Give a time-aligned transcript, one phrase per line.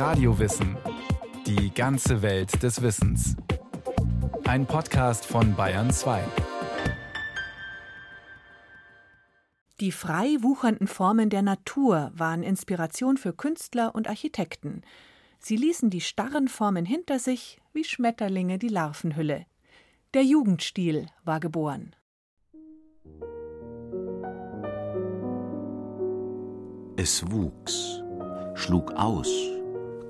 [0.00, 0.78] Radiowissen.
[1.46, 3.36] Die ganze Welt des Wissens.
[4.44, 6.24] Ein Podcast von Bayern 2.
[9.80, 14.80] Die frei wuchernden Formen der Natur waren Inspiration für Künstler und Architekten.
[15.38, 19.44] Sie ließen die starren Formen hinter sich, wie Schmetterlinge die Larvenhülle.
[20.14, 21.94] Der Jugendstil war geboren.
[26.96, 28.02] Es wuchs,
[28.54, 29.28] schlug aus,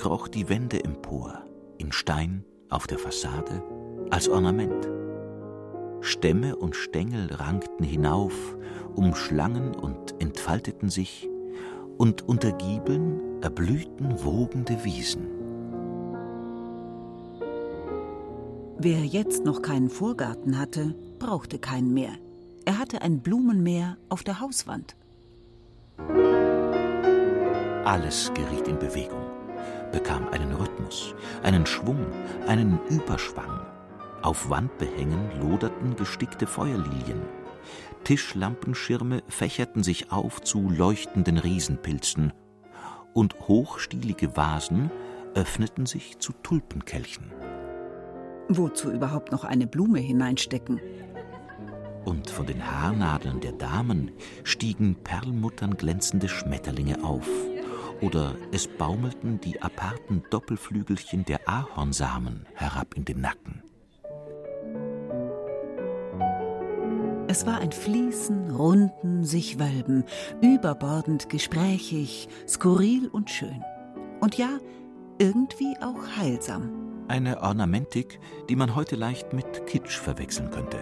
[0.01, 1.43] kroch die Wände empor,
[1.77, 3.63] in Stein, auf der Fassade,
[4.09, 4.89] als Ornament.
[6.01, 8.57] Stämme und Stängel rankten hinauf,
[8.95, 11.29] umschlangen und entfalteten sich,
[11.99, 15.27] und unter Giebeln erblühten wogende Wiesen.
[18.79, 22.13] Wer jetzt noch keinen Vorgarten hatte, brauchte keinen mehr.
[22.65, 24.97] Er hatte ein Blumenmeer auf der Hauswand.
[27.85, 29.20] Alles geriet in Bewegung,
[29.93, 32.07] bekam einen Rhythmus, einen Schwung,
[32.47, 33.61] einen Überschwang.
[34.23, 37.23] Auf Wandbehängen loderten gestickte Feuerlilien.
[38.05, 42.33] Tischlampenschirme fächerten sich auf zu leuchtenden Riesenpilzen,
[43.13, 44.91] und hochstielige Vasen
[45.35, 47.33] öffneten sich zu Tulpenkelchen.
[48.49, 50.81] Wozu überhaupt noch eine Blume hineinstecken?
[52.05, 54.11] Und von den Haarnadeln der Damen
[54.43, 57.29] stiegen perlmuttern glänzende Schmetterlinge auf,
[58.01, 63.63] oder es baumelten die aparten Doppelflügelchen der Ahornsamen herab in den Nacken.
[67.31, 70.05] Es war ein Fließen, Runden, sich wölben,
[70.43, 73.63] überbordend gesprächig, skurril und schön.
[74.21, 74.59] Und ja,
[75.19, 77.05] irgendwie auch heilsam.
[77.07, 78.19] Eine Ornamentik,
[78.49, 80.79] die man heute leicht mit Kitsch verwechseln könnte.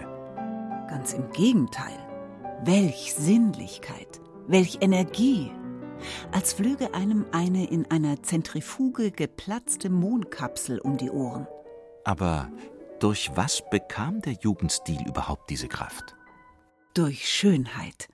[0.89, 1.97] Ganz im Gegenteil.
[2.65, 5.51] Welch Sinnlichkeit, welch Energie.
[6.31, 11.47] Als flöge einem eine in einer Zentrifuge geplatzte Mondkapsel um die Ohren.
[12.03, 12.51] Aber
[12.99, 16.15] durch was bekam der Jugendstil überhaupt diese Kraft?
[16.93, 18.09] durch Schönheit.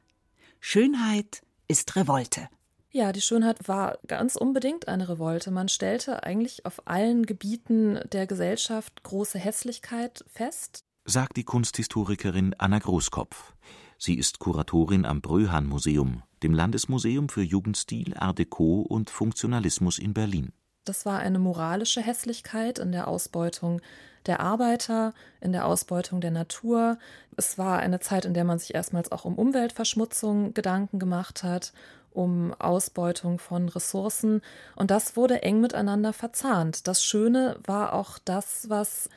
[0.59, 2.50] Schönheit ist Revolte.
[2.91, 5.51] Ja, die Schönheit war ganz unbedingt eine Revolte.
[5.51, 10.85] Man stellte eigentlich auf allen Gebieten der Gesellschaft große Hässlichkeit fest.
[11.03, 13.53] Sagt die Kunsthistorikerin Anna Großkopf.
[13.97, 20.13] Sie ist Kuratorin am Bröhan Museum, dem Landesmuseum für Jugendstil, Art Deco und Funktionalismus in
[20.13, 20.53] Berlin.
[20.85, 23.81] Das war eine moralische Hässlichkeit in der Ausbeutung
[24.28, 27.00] der Arbeiter, in der Ausbeutung der Natur.
[27.35, 31.73] Es war eine Zeit, in der man sich erstmals auch um Umweltverschmutzung Gedanken gemacht hat,
[32.11, 34.41] um Ausbeutung von Ressourcen.
[34.75, 36.88] Und das wurde eng miteinander verzahnt.
[36.88, 39.09] Das Schöne war auch das, was,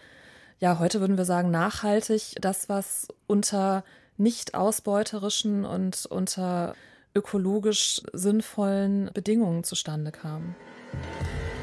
[0.60, 3.84] ja, heute würden wir sagen, nachhaltig, das, was unter
[4.16, 6.74] nicht ausbeuterischen und unter
[7.14, 10.54] ökologisch sinnvollen Bedingungen zustande kam.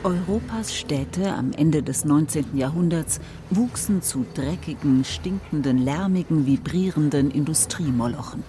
[0.03, 2.55] Europas Städte am Ende des 19.
[2.55, 3.19] Jahrhunderts
[3.49, 8.43] wuchsen zu dreckigen, stinkenden, lärmigen, vibrierenden Industriemolochen.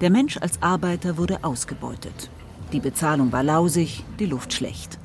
[0.00, 2.30] Der Mensch als Arbeiter wurde ausgebeutet.
[2.72, 4.98] Die Bezahlung war lausig, die Luft schlecht.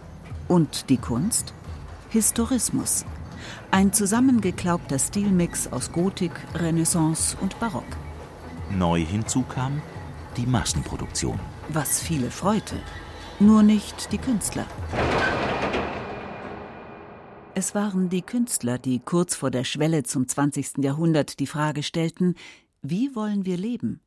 [0.48, 1.54] Und die Kunst?
[2.10, 3.06] Historismus.
[3.70, 7.84] Ein zusammengeklaubter Stilmix aus Gotik, Renaissance und Barock.
[8.72, 9.82] Neu hinzu kam
[10.40, 11.38] die Massenproduktion.
[11.70, 12.76] Was viele freute,
[13.40, 14.66] nur nicht die Künstler.
[17.56, 20.78] Es waren die Künstler, die kurz vor der Schwelle zum 20.
[20.78, 22.36] Jahrhundert die Frage stellten,
[22.82, 24.00] wie wollen wir leben?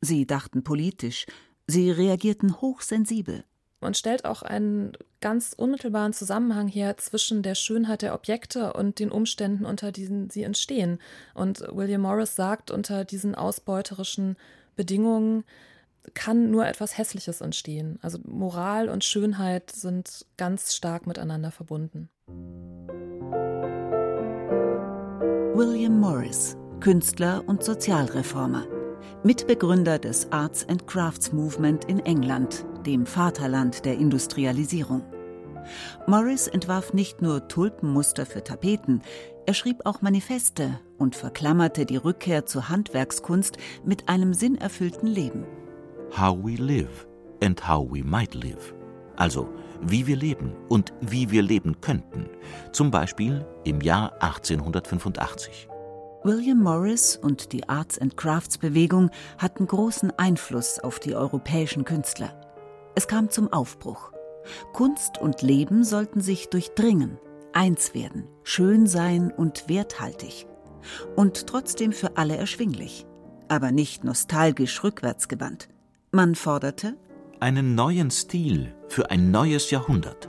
[0.00, 1.26] Sie dachten politisch,
[1.68, 3.44] sie reagierten hochsensibel.
[3.80, 9.12] Man stellt auch einen ganz unmittelbaren Zusammenhang her zwischen der Schönheit der Objekte und den
[9.12, 10.98] Umständen, unter denen sie entstehen.
[11.34, 14.36] Und William Morris sagt, unter diesen ausbeuterischen
[14.78, 15.42] Bedingungen
[16.14, 17.98] kann nur etwas Hässliches entstehen.
[18.00, 22.08] Also Moral und Schönheit sind ganz stark miteinander verbunden.
[25.54, 28.66] William Morris, Künstler und Sozialreformer,
[29.24, 35.02] Mitbegründer des Arts and Crafts Movement in England, dem Vaterland der Industrialisierung.
[36.06, 39.02] Morris entwarf nicht nur Tulpenmuster für Tapeten,
[39.46, 45.44] er schrieb auch Manifeste und verklammerte die Rückkehr zur Handwerkskunst mit einem sinnerfüllten Leben.
[46.16, 47.06] How we live
[47.42, 48.74] and how we might live.
[49.16, 49.48] Also,
[49.80, 52.28] wie wir leben und wie wir leben könnten,
[52.72, 55.68] zum Beispiel im Jahr 1885.
[56.24, 62.38] William Morris und die Arts and Crafts Bewegung hatten großen Einfluss auf die europäischen Künstler.
[62.94, 64.12] Es kam zum Aufbruch.
[64.72, 67.18] Kunst und Leben sollten sich durchdringen,
[67.52, 70.46] eins werden, schön sein und werthaltig.
[71.16, 73.06] Und trotzdem für alle erschwinglich,
[73.48, 75.68] aber nicht nostalgisch rückwärtsgewandt.
[76.12, 76.94] Man forderte
[77.40, 80.28] einen neuen Stil für ein neues Jahrhundert.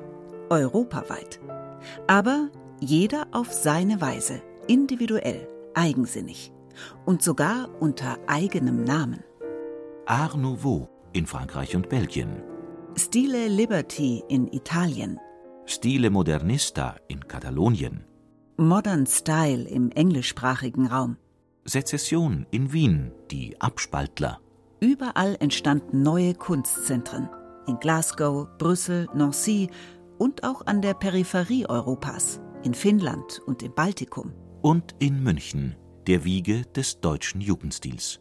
[0.50, 1.40] europaweit.
[2.08, 6.52] Aber jeder auf seine Weise, individuell, eigensinnig
[7.06, 9.24] und sogar unter eigenem Namen.
[10.06, 12.42] Art Nouveau in Frankreich und Belgien.
[12.96, 15.20] Stile Liberty in Italien.
[15.66, 18.04] Stile Modernista in Katalonien.
[18.58, 21.18] Modern Style im englischsprachigen Raum.
[21.66, 24.40] Sezession in Wien, die Abspaltler.
[24.82, 27.30] Überall entstanden neue Kunstzentren.
[27.68, 29.70] In Glasgow, Brüssel, Nancy
[30.18, 34.34] und auch an der Peripherie Europas, in Finnland und im Baltikum.
[34.62, 35.76] Und in München,
[36.08, 38.20] der Wiege des deutschen Jugendstils.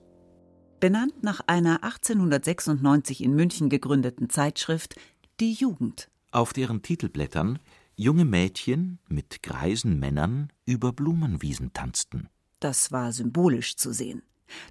[0.80, 4.94] Benannt nach einer 1896 in München gegründeten Zeitschrift
[5.40, 6.08] Die Jugend.
[6.30, 7.58] Auf deren Titelblättern
[7.96, 12.28] junge Mädchen mit greisen Männern über Blumenwiesen tanzten.
[12.60, 14.22] Das war symbolisch zu sehen.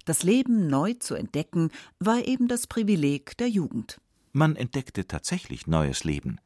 [0.06, 4.00] Das Leben neu zu entdecken, war eben das Privileg der Jugend.
[4.32, 6.40] Man entdeckte tatsächlich neues Leben,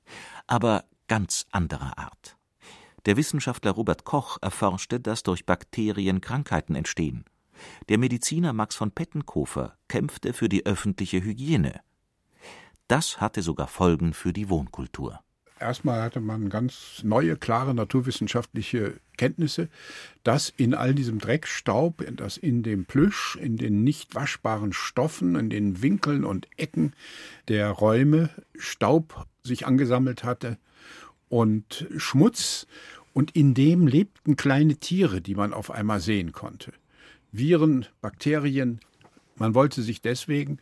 [0.49, 2.37] aber ganz anderer Art.
[3.06, 7.25] Der Wissenschaftler Robert Koch erforschte, dass durch Bakterien Krankheiten entstehen.
[7.88, 11.81] Der Mediziner Max von Pettenkofer kämpfte für die öffentliche Hygiene.
[12.88, 15.20] Das hatte sogar Folgen für die Wohnkultur.
[15.62, 19.69] Erstmal hatte man ganz neue, klare naturwissenschaftliche Kenntnisse,
[20.25, 25.50] dass in all diesem Dreckstaub, dass in dem Plüsch, in den nicht waschbaren Stoffen, in
[25.50, 26.94] den Winkeln und Ecken
[27.47, 30.58] der Räume Staub sich angesammelt hatte
[31.29, 32.67] und Schmutz
[33.12, 36.73] und in dem lebten kleine Tiere, die man auf einmal sehen konnte.
[37.32, 38.81] Viren, Bakterien.
[39.37, 40.58] Man wollte sich deswegen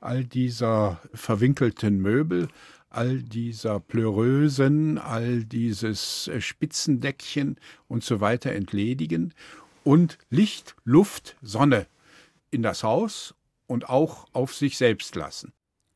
[0.00, 2.48] all dieser verwinkelten Möbel
[2.94, 7.56] all dieser Pleureusen, all dieses äh, Spitzendeckchen
[7.88, 9.34] und so weiter entledigen
[9.82, 11.86] und Licht, Luft, Sonne
[12.50, 13.34] in das Haus
[13.66, 15.52] und auch auf sich selbst lassen.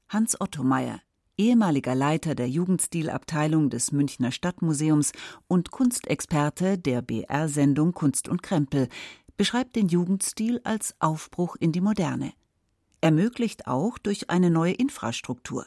[0.08, 1.00] Hans Otto Meyer,
[1.36, 5.12] ehemaliger Leiter der Jugendstilabteilung des Münchner Stadtmuseums
[5.46, 8.88] und Kunstexperte der BR-Sendung Kunst und Krempel,
[9.38, 12.35] beschreibt den Jugendstil als Aufbruch in die Moderne.
[13.00, 15.64] Ermöglicht auch durch eine neue Infrastruktur.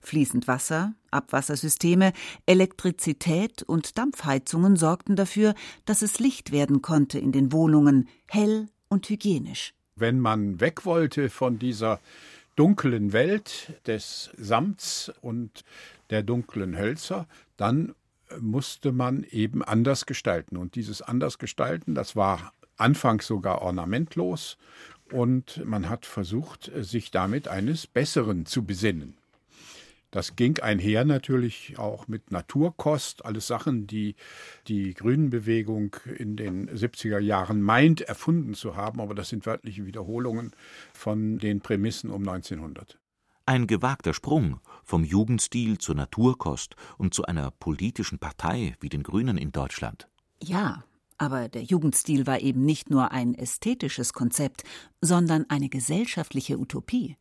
[0.00, 2.12] Fließend Wasser, Abwassersysteme,
[2.46, 5.54] Elektrizität und Dampfheizungen sorgten dafür,
[5.84, 9.74] dass es Licht werden konnte in den Wohnungen, hell und hygienisch.
[9.94, 12.00] Wenn man weg wollte von dieser
[12.56, 15.64] dunklen Welt des Samts und
[16.10, 17.26] der dunklen Hölzer,
[17.56, 17.94] dann
[18.40, 20.56] musste man eben anders gestalten.
[20.56, 24.58] Und dieses anders gestalten, das war anfangs sogar ornamentlos
[25.12, 29.16] und man hat versucht, sich damit eines Besseren zu besinnen.
[30.12, 34.14] Das ging einher natürlich auch mit Naturkost, alles Sachen, die
[34.68, 40.52] die Grünenbewegung in den 70er Jahren meint, erfunden zu haben, aber das sind wörtliche Wiederholungen
[40.92, 42.98] von den Prämissen um 1900.
[43.46, 49.38] Ein gewagter Sprung vom Jugendstil zur Naturkost und zu einer politischen Partei wie den Grünen
[49.38, 50.08] in Deutschland.
[50.42, 50.84] Ja,
[51.22, 54.64] aber der Jugendstil war eben nicht nur ein ästhetisches Konzept,
[55.00, 57.16] sondern eine gesellschaftliche Utopie.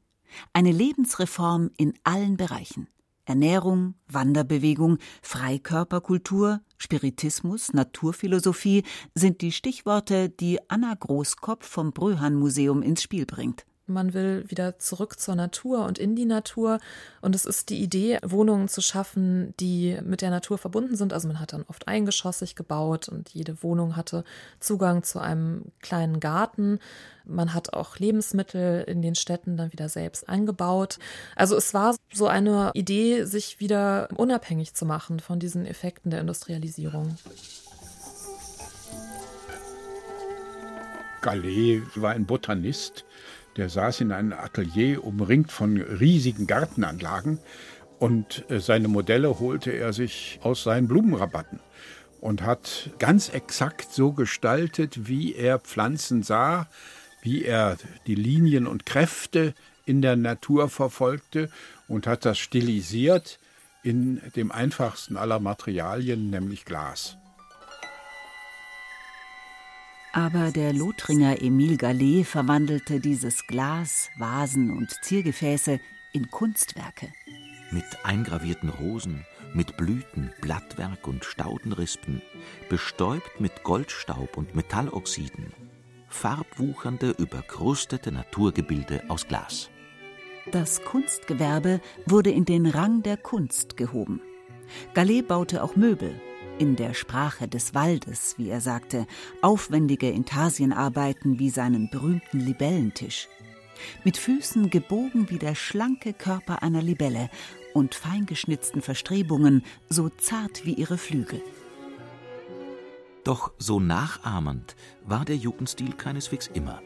[0.54, 2.88] Eine Lebensreform in allen Bereichen.
[3.26, 8.82] Ernährung, Wanderbewegung, Freikörperkultur, Spiritismus, Naturphilosophie
[9.14, 13.68] sind die Stichworte, die Anna Großkopf vom Bröhan Museum ins Spiel bringt.
[13.92, 16.80] Man will wieder zurück zur Natur und in die Natur.
[17.22, 21.14] Und es ist die Idee, Wohnungen zu schaffen, die mit der Natur verbunden sind.
[21.14, 24.24] Also man hat dann oft eingeschossig gebaut und jede Wohnung hatte
[24.60, 26.80] Zugang zu einem kleinen Garten.
[27.26, 30.98] Man hat auch Lebensmittel in den Städten dann wieder selbst eingebaut.
[31.36, 36.22] Also es war so eine Idee, sich wieder unabhängig zu machen von diesen Effekten der
[36.22, 37.18] Industrialisierung.
[41.22, 43.06] Gallet war ein Botanist,
[43.58, 47.40] der saß in einem Atelier umringt von riesigen Gartenanlagen
[48.00, 51.60] und äh, seine Modelle holte er sich aus seinen Blumenrabatten
[52.20, 56.68] und hat ganz exakt so gestaltet, wie er Pflanzen sah,
[57.22, 57.78] wie er
[58.08, 59.54] die Linien und Kräfte
[59.86, 61.50] in der Natur verfolgte
[61.88, 63.40] und hat das stilisiert
[63.84, 67.18] in dem einfachsten aller Materialien, nämlich Glas.
[70.14, 75.80] Aber der Lothringer Emile Gallet verwandelte dieses Glas, Vasen und Ziergefäße
[76.12, 77.08] in Kunstwerke.
[77.72, 82.22] Mit eingravierten Rosen, mit Blüten, Blattwerk und Staudenrispen,
[82.68, 85.54] bestäubt mit Goldstaub und Metalloxiden,
[86.10, 89.70] farbwuchernde, überkrustete Naturgebilde aus Glas.
[90.52, 94.20] Das Kunstgewerbe wurde in den Rang der Kunst gehoben.
[94.94, 96.20] Gallet baute auch Möbel,
[96.58, 99.08] in der Sprache des Waldes, wie er sagte,
[99.42, 103.28] aufwendige Intarsienarbeiten wie seinen berühmten Libellentisch.
[104.04, 107.30] Mit Füßen gebogen wie der schlanke Körper einer Libelle
[107.74, 111.42] und feingeschnitzten Verstrebungen, so zart wie ihre Flügel.
[113.24, 116.82] Doch so nachahmend war der Jugendstil keineswegs immer.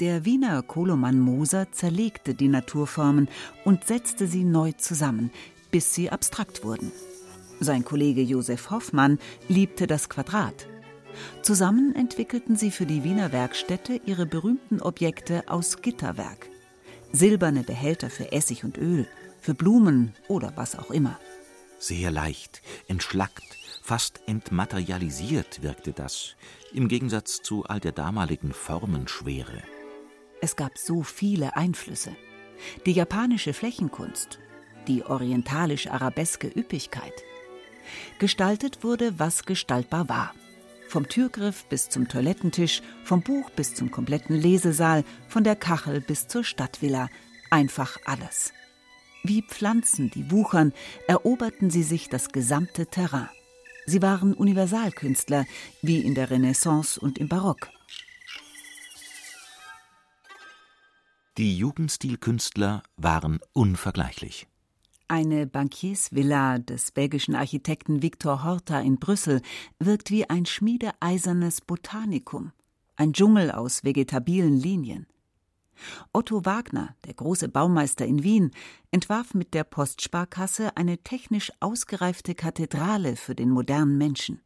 [0.00, 3.28] Der Wiener Koloman Moser zerlegte die Naturformen
[3.64, 5.30] und setzte sie neu zusammen,
[5.70, 6.90] bis sie abstrakt wurden.
[7.60, 10.66] Sein Kollege Josef Hoffmann liebte das Quadrat.
[11.42, 16.48] Zusammen entwickelten sie für die Wiener Werkstätte ihre berühmten Objekte aus Gitterwerk.
[17.12, 19.06] Silberne Behälter für Essig und Öl,
[19.40, 21.18] für Blumen oder was auch immer.
[21.78, 26.36] Sehr leicht, entschlackt, fast entmaterialisiert wirkte das,
[26.72, 29.62] im Gegensatz zu all der damaligen Formenschwere.
[30.40, 32.16] Es gab so viele Einflüsse.
[32.86, 34.38] Die japanische Flächenkunst,
[34.86, 37.12] die orientalisch-arabeske Üppigkeit.
[38.18, 40.34] Gestaltet wurde, was gestaltbar war.
[40.88, 46.26] Vom Türgriff bis zum Toilettentisch, vom Buch bis zum kompletten Lesesaal, von der Kachel bis
[46.26, 47.08] zur Stadtvilla.
[47.50, 48.52] Einfach alles.
[49.22, 50.72] Wie Pflanzen, die wuchern,
[51.06, 53.28] eroberten sie sich das gesamte Terrain.
[53.86, 55.46] Sie waren Universalkünstler,
[55.82, 57.68] wie in der Renaissance und im Barock.
[61.38, 64.46] Die Jugendstilkünstler waren unvergleichlich.
[65.10, 69.42] Eine Bankiersvilla des belgischen Architekten Victor Horta in Brüssel
[69.80, 72.52] wirkt wie ein schmiedeeisernes Botanikum,
[72.94, 75.08] ein Dschungel aus vegetabilen Linien.
[76.12, 78.52] Otto Wagner, der große Baumeister in Wien,
[78.92, 84.40] entwarf mit der Postsparkasse eine technisch ausgereifte Kathedrale für den modernen Menschen.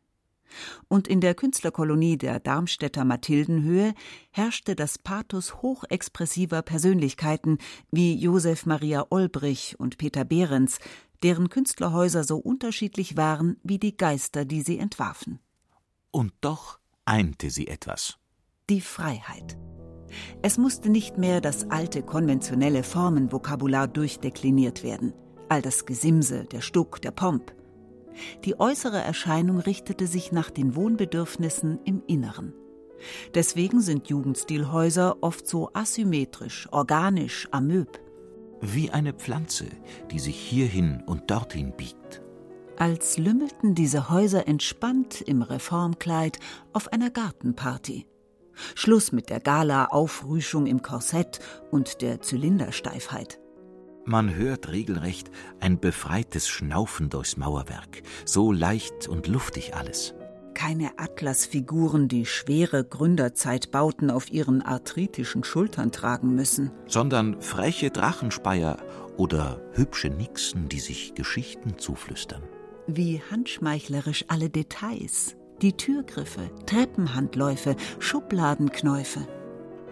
[0.89, 3.95] Und in der Künstlerkolonie der Darmstädter Mathildenhöhe
[4.31, 7.59] herrschte das Pathos hochexpressiver Persönlichkeiten
[7.91, 10.79] wie Josef Maria Olbrich und Peter Behrens,
[11.23, 15.41] deren Künstlerhäuser so unterschiedlich waren wie die Geister, die sie entwarfen.
[16.11, 18.19] Und doch einte sie etwas.
[18.71, 19.57] Die Freiheit.
[20.43, 25.13] Es musste nicht mehr das alte konventionelle Formenvokabular durchdekliniert werden,
[25.49, 27.53] all das Gesimse, der Stuck, der Pomp.
[28.45, 32.55] Die äußere Erscheinung richtete sich nach den Wohnbedürfnissen im Inneren.
[33.35, 38.01] Deswegen sind Jugendstilhäuser oft so asymmetrisch, organisch, amöb.
[38.61, 39.67] Wie eine Pflanze,
[40.11, 42.23] die sich hierhin und dorthin biegt.
[42.77, 46.39] Als lümmelten diese Häuser entspannt im Reformkleid
[46.73, 48.07] auf einer Gartenparty.
[48.75, 51.41] Schluss mit der Gala-Aufrüschung im Korsett
[51.71, 53.41] und der Zylindersteifheit.
[54.07, 55.31] Man hört regelrecht
[55.61, 60.15] ein befreites Schnaufen durchs Mauerwerk, so leicht und luftig alles.
[60.53, 66.71] Keine Atlasfiguren, die schwere Gründerzeitbauten auf ihren arthritischen Schultern tragen müssen.
[66.87, 68.77] Sondern freche Drachenspeier
[69.17, 72.43] oder hübsche Nixen, die sich Geschichten zuflüstern.
[72.87, 75.37] Wie handschmeichlerisch alle Details.
[75.63, 79.27] Die Türgriffe, Treppenhandläufe, Schubladenknäufe.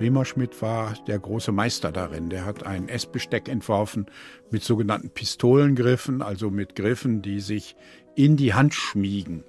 [0.02, 2.28] Riemer Schmidt war der große Meister darin.
[2.28, 4.06] Der hat ein Essbesteck entworfen
[4.50, 7.76] mit sogenannten Pistolengriffen, also mit Griffen, die sich
[8.16, 9.44] in die Hand schmiegen.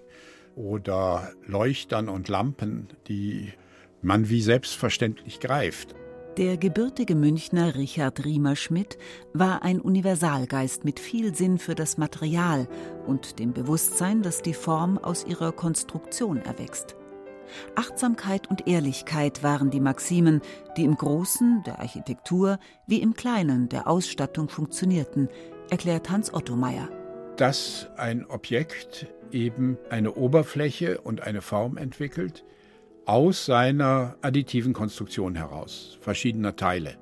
[0.56, 3.52] Oder Leuchtern und Lampen, die
[4.04, 5.96] man wie selbstverständlich greift.
[6.38, 9.00] Der gebürtige Münchner Richard Riemer-Schmidt
[9.34, 12.68] war ein Universalgeist mit viel Sinn für das Material
[13.08, 16.96] und dem Bewusstsein, dass die Form aus ihrer Konstruktion erwächst.
[17.76, 20.42] Achtsamkeit und Ehrlichkeit waren die Maximen,
[20.78, 25.30] die im Großen, der Architektur, wie im Kleinen, der Ausstattung funktionierten,
[25.70, 26.90] erklärt Hans Otto Meyer.
[27.38, 32.44] Dass ein Objekt eben eine Oberfläche und eine Form entwickelt,
[33.06, 36.96] aus seiner additiven Konstruktion heraus, verschiedener Teile.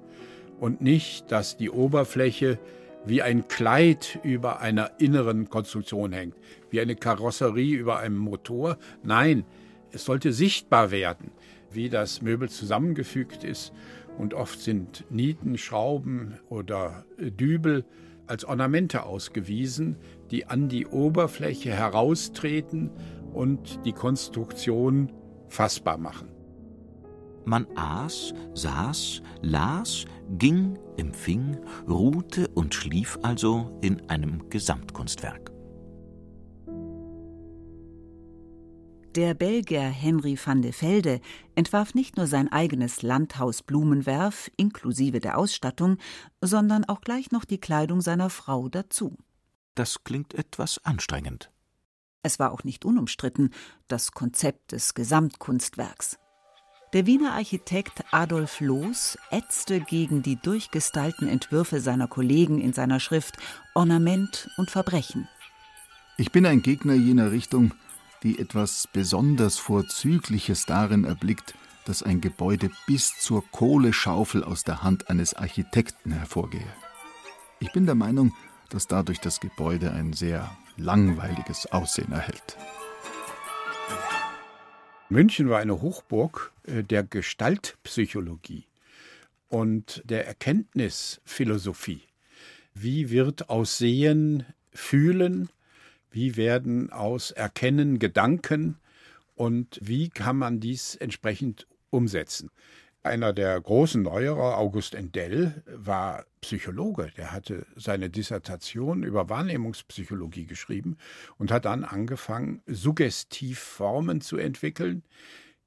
[0.60, 2.60] Und nicht, dass die Oberfläche
[3.06, 6.36] wie ein Kleid über einer inneren Konstruktion hängt,
[6.70, 8.78] wie eine Karosserie über einem Motor.
[9.04, 9.44] Nein,
[9.92, 11.32] es sollte sichtbar werden,
[11.72, 13.74] wie das Möbel zusammengefügt ist.
[14.18, 17.86] Und oft sind Nieten, Schrauben oder Dübel
[18.28, 19.98] als Ornamente ausgewiesen,
[20.32, 22.92] die an die Oberfläche heraustreten
[23.34, 25.12] und die Konstruktion
[25.50, 26.30] fassbar machen.
[27.46, 30.06] Man aß, saß, las,
[30.38, 31.58] ging, empfing,
[31.90, 35.51] ruhte und schlief also in einem Gesamtkunstwerk.
[39.16, 41.20] Der Belgier Henry van de Velde
[41.56, 45.98] entwarf nicht nur sein eigenes Landhaus Blumenwerf inklusive der Ausstattung,
[46.40, 49.18] sondern auch gleich noch die Kleidung seiner Frau dazu.
[49.76, 51.52] Das klingt etwas anstrengend.
[52.24, 53.50] Es war auch nicht unumstritten,
[53.90, 56.18] das Konzept des Gesamtkunstwerks.
[56.94, 63.36] Der Wiener Architekt Adolf Loos ätzte gegen die durchgestylten Entwürfe seiner Kollegen in seiner Schrift
[63.76, 65.28] Ornament und Verbrechen.
[66.18, 67.74] Ich bin ein Gegner jener Richtung,
[68.24, 75.10] die etwas besonders Vorzügliches darin erblickt, dass ein Gebäude bis zur Kohleschaufel aus der Hand
[75.10, 76.74] eines Architekten hervorgehe.
[77.60, 78.34] Ich bin der Meinung,
[78.70, 82.58] dass dadurch das Gebäude ein sehr langweiliges Aussehen erhält.
[85.10, 88.66] München war eine Hochburg äh, der Gestaltpsychologie
[89.50, 92.02] und der Erkenntnisphilosophie.
[92.74, 95.50] Wie wird aus Sehen Fühlen,
[96.12, 98.78] wie werden aus Erkennen Gedanken
[99.36, 102.52] und wie kann man dies entsprechend umsetzen?
[103.04, 107.12] Einer der großen Neuerer, August Endell, war Psychologe.
[107.18, 110.98] Der hatte seine Dissertation über Wahrnehmungspsychologie geschrieben
[111.40, 115.04] und hat dann angefangen, Suggestivformen zu entwickeln,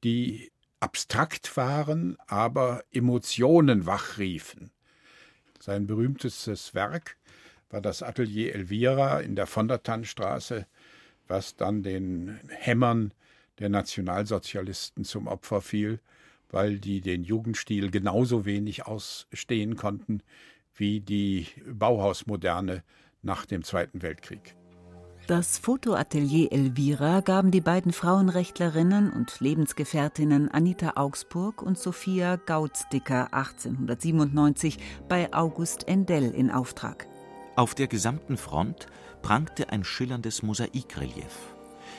[0.04, 4.70] die abstrakt waren, aber Emotionen wachriefen.
[5.58, 7.16] Sein berühmtestes Werk
[7.74, 10.66] war das Atelier Elvira in der von der Tannstraße,
[11.28, 13.12] was dann den Hämmern
[13.58, 16.00] der Nationalsozialisten zum Opfer fiel
[16.54, 20.22] weil die den Jugendstil genauso wenig ausstehen konnten
[20.76, 22.82] wie die Bauhausmoderne
[23.22, 24.56] nach dem Zweiten Weltkrieg.
[25.26, 34.78] Das Fotoatelier Elvira gaben die beiden Frauenrechtlerinnen und Lebensgefährtinnen Anita Augsburg und Sophia Gautsticker 1897
[35.08, 37.08] bei August Endell in Auftrag.
[37.56, 38.86] Auf der gesamten Front
[39.22, 41.54] prangte ein schillerndes Mosaikrelief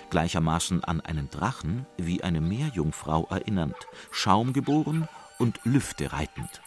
[0.10, 3.76] gleichermaßen an einen Drachen wie eine Meerjungfrau erinnernd,
[4.12, 5.08] schaumgeboren
[5.40, 6.62] und Lüfte reitend.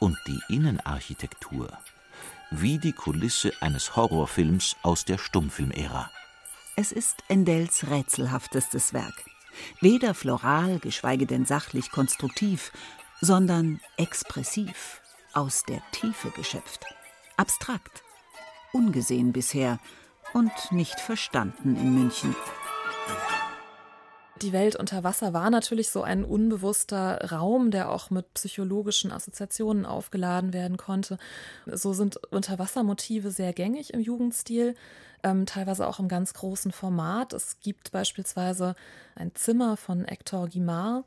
[0.00, 1.68] Und die Innenarchitektur
[2.50, 6.10] wie die Kulisse eines Horrorfilms aus der Stummfilmära.
[6.76, 9.24] Es ist Endels rätselhaftestes Werk.
[9.80, 12.70] Weder floral, geschweige denn sachlich konstruktiv,
[13.20, 15.00] sondern expressiv,
[15.32, 16.84] aus der Tiefe geschöpft,
[17.36, 18.02] abstrakt,
[18.72, 19.78] ungesehen bisher
[20.34, 22.34] und nicht verstanden in München.
[24.42, 29.86] Die Welt unter Wasser war natürlich so ein unbewusster Raum, der auch mit psychologischen Assoziationen
[29.86, 31.16] aufgeladen werden konnte.
[31.64, 34.74] So sind Unterwassermotive sehr gängig im Jugendstil,
[35.22, 37.32] ähm, teilweise auch im ganz großen Format.
[37.32, 38.76] Es gibt beispielsweise
[39.14, 41.06] ein Zimmer von Hector Guimard,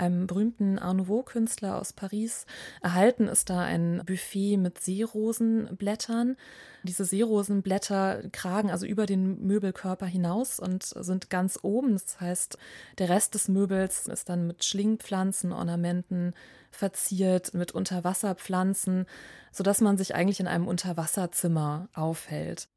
[0.00, 2.46] einem berühmten Art Nouveau-Künstler aus Paris.
[2.82, 6.36] Erhalten ist da ein Buffet mit Seerosenblättern.
[6.82, 11.92] Diese Seerosenblätter kragen also über den Möbelkörper hinaus und sind ganz oben.
[11.92, 12.58] Das heißt,
[12.98, 16.34] der Rest des Möbels ist dann mit Schlingpflanzen, Ornamenten
[16.70, 19.06] verziert, mit Unterwasserpflanzen,
[19.52, 22.68] sodass man sich eigentlich in einem Unterwasserzimmer aufhält.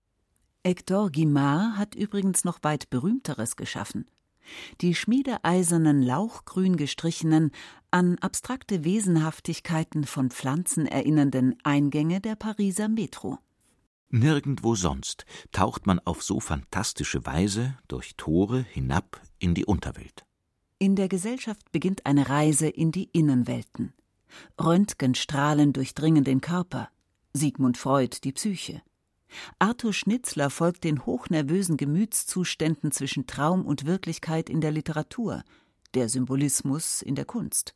[0.66, 4.06] Hector Guimard hat übrigens noch weit berühmteres geschaffen
[4.82, 7.52] die schmiedeeisernen, lauchgrün gestrichenen,
[7.92, 13.40] an abstrakte Wesenhaftigkeiten von Pflanzen erinnernden Eingänge der Pariser Metro.
[14.10, 20.26] Nirgendwo sonst taucht man auf so fantastische Weise durch Tore hinab in die Unterwelt.
[20.80, 23.94] In der Gesellschaft beginnt eine Reise in die Innenwelten.
[24.60, 26.90] Röntgenstrahlen durchdringen den Körper,
[27.34, 28.82] Sigmund Freud die Psyche.
[29.60, 35.44] Arthur Schnitzler folgt den hochnervösen Gemütszuständen zwischen Traum und Wirklichkeit in der Literatur,
[35.94, 37.74] der Symbolismus in der Kunst.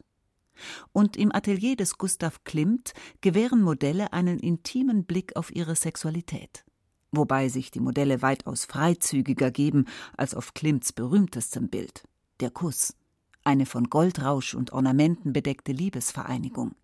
[0.91, 6.63] Und im Atelier des Gustav Klimt gewähren Modelle einen intimen Blick auf ihre Sexualität.
[7.11, 9.85] Wobei sich die Modelle weitaus freizügiger geben
[10.17, 12.03] als auf Klimts berühmtestem Bild,
[12.39, 12.95] der Kuss,
[13.43, 16.75] eine von Goldrausch und Ornamenten bedeckte Liebesvereinigung.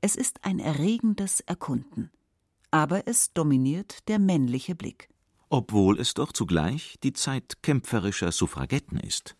[0.00, 2.10] Es ist ein erregendes Erkunden
[2.70, 5.08] aber es dominiert der männliche Blick.
[5.48, 9.36] Obwohl es doch zugleich die Zeit kämpferischer Suffragetten ist.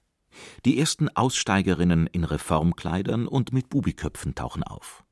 [0.64, 5.04] Die ersten Aussteigerinnen in Reformkleidern und mit Bubiköpfen tauchen auf.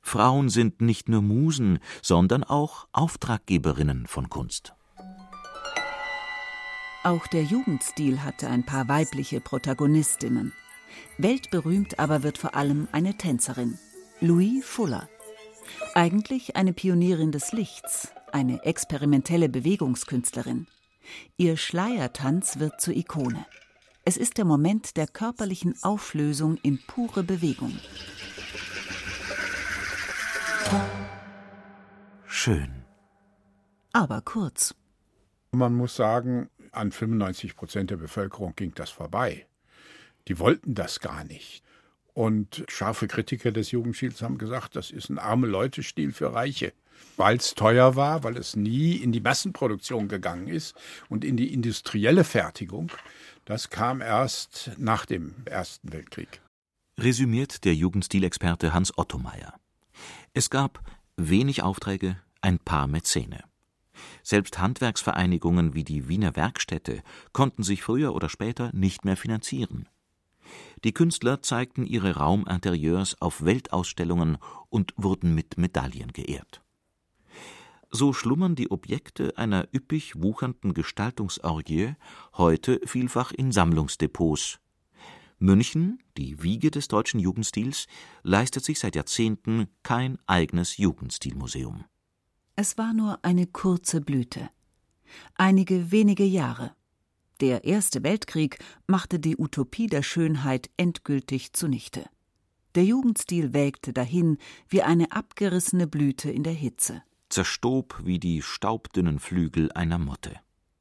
[0.00, 4.74] Frauen sind nicht nur Musen, sondern auch Auftraggeberinnen von Kunst.
[7.04, 10.52] Auch der Jugendstil hatte ein paar weibliche Protagonistinnen.
[11.18, 13.78] Weltberühmt aber wird vor allem eine Tänzerin,
[14.20, 15.08] Louis Fuller.
[15.94, 20.66] Eigentlich eine Pionierin des Lichts, eine experimentelle Bewegungskünstlerin.
[21.36, 23.44] Ihr Schleiertanz wird zur Ikone.
[24.04, 27.78] Es ist der Moment der körperlichen Auflösung in pure Bewegung.
[32.26, 32.84] Schön.
[33.92, 34.74] Aber kurz.
[35.52, 39.46] Man muss sagen, an 95 Prozent der Bevölkerung ging das vorbei.
[40.28, 41.62] Die wollten das gar nicht.
[42.14, 46.72] Und scharfe Kritiker des Jugendstils haben gesagt, das ist ein arme Leute-Stil für Reiche.
[47.16, 50.74] Weil es teuer war, weil es nie in die Massenproduktion gegangen ist
[51.08, 52.92] und in die industrielle Fertigung.
[53.44, 56.40] Das kam erst nach dem Ersten Weltkrieg.
[56.98, 59.54] Resümiert der Jugendstilexperte Hans Ottomeier.
[60.34, 60.80] Es gab
[61.16, 63.42] wenig Aufträge, ein paar Mäzene.
[64.22, 69.88] Selbst Handwerksvereinigungen wie die Wiener Werkstätte konnten sich früher oder später nicht mehr finanzieren.
[70.84, 74.38] Die Künstler zeigten ihre Rauminterieurs auf Weltausstellungen
[74.68, 76.62] und wurden mit Medaillen geehrt.
[77.90, 81.94] So schlummern die Objekte einer üppig wuchernden Gestaltungsorgie
[82.34, 84.58] heute vielfach in Sammlungsdepots.
[85.38, 87.86] München, die Wiege des deutschen Jugendstils,
[88.22, 91.84] leistet sich seit Jahrzehnten kein eigenes Jugendstilmuseum.
[92.56, 94.48] Es war nur eine kurze Blüte.
[95.34, 96.74] Einige wenige Jahre.
[97.42, 102.04] Der Erste Weltkrieg machte die Utopie der Schönheit endgültig zunichte.
[102.76, 107.02] Der Jugendstil welkte dahin wie eine abgerissene Blüte in der Hitze.
[107.30, 110.36] Zerstob wie die staubdünnen Flügel einer Motte.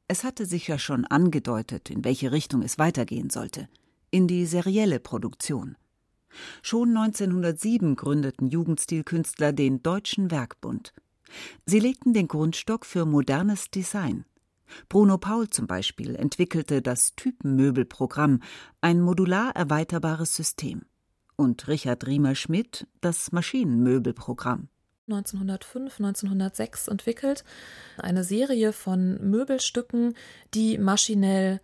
[0.08, 3.68] Es hatte sich ja schon angedeutet, in welche Richtung es weitergehen sollte.
[4.12, 5.78] In die serielle Produktion.
[6.62, 10.94] Schon 1907 gründeten Jugendstilkünstler den Deutschen Werkbund.
[11.66, 14.26] Sie legten den Grundstock für modernes Design.
[14.90, 18.42] Bruno Paul zum Beispiel entwickelte das Typenmöbelprogramm,
[18.82, 20.84] ein modular erweiterbares System.
[21.36, 24.70] Und Richard Riemer-Schmidt das Maschinenmöbelprogramm.
[25.08, 27.44] 1905, 1906 entwickelt,
[27.98, 30.16] eine Serie von Möbelstücken,
[30.54, 31.60] die maschinell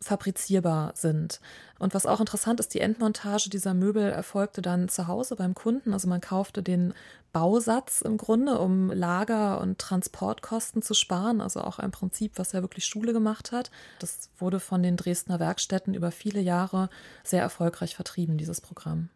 [0.00, 1.40] fabrizierbar sind.
[1.78, 5.92] Und was auch interessant ist, die Endmontage dieser Möbel erfolgte dann zu Hause beim Kunden.
[5.92, 6.94] Also man kaufte den
[7.32, 11.40] Bausatz im Grunde, um Lager- und Transportkosten zu sparen.
[11.40, 13.70] Also auch ein Prinzip, was ja wirklich Schule gemacht hat.
[13.98, 16.90] Das wurde von den Dresdner Werkstätten über viele Jahre
[17.24, 19.10] sehr erfolgreich vertrieben, dieses Programm.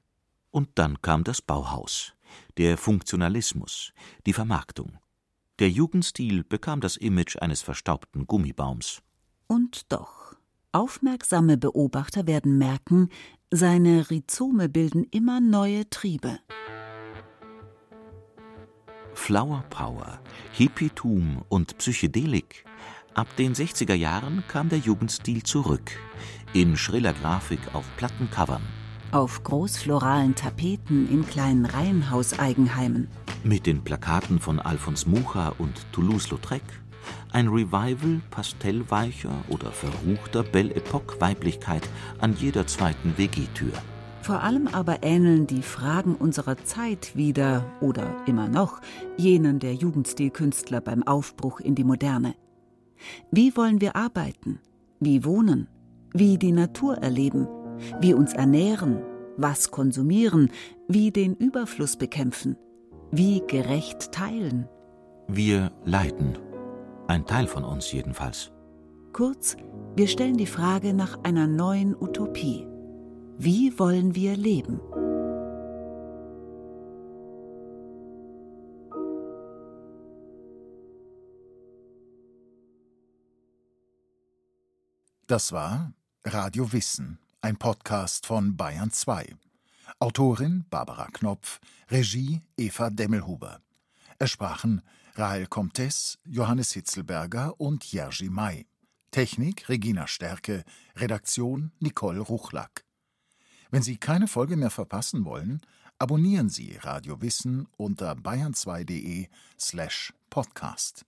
[0.50, 2.12] Und dann kam das Bauhaus,
[2.58, 3.92] der Funktionalismus,
[4.26, 4.98] die Vermarktung.
[5.58, 9.02] Der Jugendstil bekam das Image eines verstaubten Gummibaums.
[9.46, 10.21] Und doch.
[10.74, 13.10] Aufmerksame Beobachter werden merken,
[13.50, 16.38] seine Rhizome bilden immer neue Triebe.
[19.12, 20.18] Flower Power,
[20.52, 22.64] Hippietum und Psychedelik.
[23.12, 25.90] Ab den 60er Jahren kam der Jugendstil zurück.
[26.54, 28.62] In schriller Grafik auf Plattencovern.
[29.10, 33.08] Auf großfloralen Tapeten in kleinen Reihenhauseigenheimen.
[33.44, 36.62] Mit den Plakaten von Alphonse Mucha und Toulouse-Lautrec
[37.32, 41.88] ein Revival pastellweicher oder verruchter Belle Epoque Weiblichkeit
[42.20, 43.72] an jeder zweiten WG-Tür.
[44.22, 48.80] Vor allem aber ähneln die Fragen unserer Zeit wieder oder immer noch
[49.16, 52.36] jenen der Jugendstilkünstler beim Aufbruch in die Moderne.
[53.32, 54.60] Wie wollen wir arbeiten?
[55.00, 55.66] Wie wohnen?
[56.14, 57.48] Wie die Natur erleben?
[58.00, 59.02] Wie uns ernähren?
[59.36, 60.50] Was konsumieren?
[60.86, 62.56] Wie den Überfluss bekämpfen?
[63.10, 64.68] Wie gerecht teilen?
[65.26, 66.38] Wir leiden.
[67.08, 68.52] Ein Teil von uns jedenfalls.
[69.12, 69.56] Kurz,
[69.96, 72.66] wir stellen die Frage nach einer neuen Utopie.
[73.38, 74.80] Wie wollen wir leben?
[85.26, 85.92] Das war
[86.24, 89.34] Radio Wissen, ein Podcast von Bayern 2.
[89.98, 91.58] Autorin Barbara Knopf,
[91.90, 93.60] Regie Eva Demmelhuber.
[94.18, 94.82] Es sprachen
[95.14, 98.66] Rahel Comtes, Johannes Hitzelberger und Jerzy May.
[99.10, 100.64] Technik Regina Stärke,
[100.96, 102.84] Redaktion Nicole Ruchlack.
[103.70, 105.60] Wenn Sie keine Folge mehr verpassen wollen,
[105.98, 111.04] abonnieren Sie Radio Wissen unter bayern2.de slash podcast.